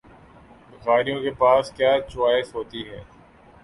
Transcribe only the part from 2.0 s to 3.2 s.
Choice ہوتی ہے؟